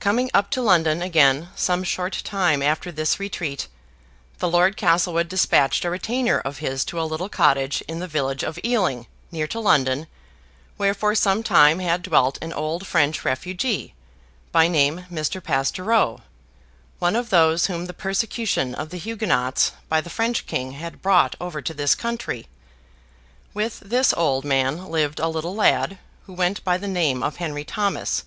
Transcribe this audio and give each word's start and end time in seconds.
Coming 0.00 0.30
up 0.34 0.50
to 0.50 0.60
London 0.60 1.00
again 1.00 1.48
some 1.56 1.82
short 1.82 2.20
time 2.24 2.62
after 2.62 2.92
this 2.92 3.18
retreat, 3.18 3.68
the 4.38 4.50
Lord 4.50 4.76
Castlewood 4.76 5.30
despatched 5.30 5.86
a 5.86 5.88
retainer 5.88 6.40
of 6.40 6.58
his 6.58 6.84
to 6.84 7.00
a 7.00 7.08
little 7.08 7.30
Cottage 7.30 7.80
in 7.88 8.00
the 8.00 8.06
village 8.06 8.42
of 8.44 8.58
Ealing, 8.62 9.06
near 9.32 9.46
to 9.46 9.60
London, 9.60 10.08
where 10.76 10.92
for 10.92 11.14
some 11.14 11.42
time 11.42 11.78
had 11.78 12.02
dwelt 12.02 12.36
an 12.42 12.52
old 12.52 12.86
French 12.86 13.24
refugee, 13.24 13.94
by 14.52 14.68
name 14.68 15.06
Mr. 15.10 15.42
Pastoureau, 15.42 16.20
one 16.98 17.16
of 17.16 17.30
those 17.30 17.64
whom 17.64 17.86
the 17.86 17.94
persecution 17.94 18.74
of 18.74 18.90
the 18.90 18.98
Huguenots 18.98 19.72
by 19.88 20.02
the 20.02 20.10
French 20.10 20.44
king 20.46 20.72
had 20.72 21.00
brought 21.00 21.34
over 21.40 21.62
to 21.62 21.72
this 21.72 21.94
country. 21.94 22.46
With 23.54 23.80
this 23.80 24.12
old 24.12 24.44
man 24.44 24.90
lived 24.90 25.18
a 25.18 25.28
little 25.28 25.54
lad, 25.54 25.96
who 26.26 26.34
went 26.34 26.62
by 26.62 26.76
the 26.76 26.86
name 26.88 27.22
of 27.22 27.36
Henry 27.36 27.64
Thomas. 27.64 28.24